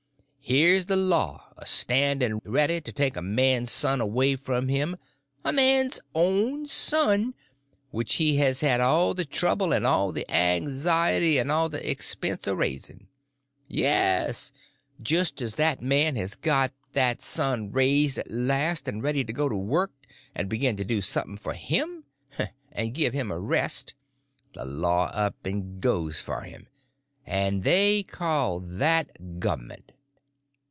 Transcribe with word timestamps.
Here's 0.43 0.87
the 0.87 0.97
law 0.97 1.53
a 1.55 1.65
standing 1.65 2.39
ready 2.43 2.81
to 2.81 2.91
take 2.91 3.15
a 3.15 3.21
man's 3.21 3.71
son 3.71 4.01
away 4.01 4.35
from 4.35 4.67
him—a 4.67 5.53
man's 5.53 5.97
own 6.13 6.65
son, 6.65 7.35
which 7.91 8.15
he 8.15 8.35
has 8.37 8.59
had 8.59 8.81
all 8.81 9.13
the 9.13 9.23
trouble 9.23 9.71
and 9.71 9.85
all 9.87 10.11
the 10.11 10.29
anxiety 10.29 11.37
and 11.37 11.49
all 11.49 11.69
the 11.69 11.89
expense 11.89 12.47
of 12.47 12.57
raising. 12.57 13.07
Yes, 13.69 14.51
just 15.01 15.41
as 15.41 15.55
that 15.55 15.81
man 15.81 16.17
has 16.17 16.35
got 16.35 16.73
that 16.91 17.21
son 17.21 17.71
raised 17.71 18.17
at 18.17 18.29
last, 18.29 18.89
and 18.89 19.01
ready 19.01 19.23
to 19.23 19.31
go 19.31 19.47
to 19.47 19.55
work 19.55 19.93
and 20.35 20.49
begin 20.49 20.75
to 20.75 20.83
do 20.83 20.99
suthin' 21.01 21.37
for 21.37 21.53
him 21.53 22.03
and 22.73 22.93
give 22.93 23.13
him 23.13 23.31
a 23.31 23.39
rest, 23.39 23.93
the 24.53 24.65
law 24.65 25.05
up 25.13 25.45
and 25.45 25.79
goes 25.79 26.19
for 26.19 26.41
him. 26.41 26.67
And 27.25 27.63
they 27.63 28.03
call 28.03 28.59
that 28.59 29.39
govment! 29.39 29.91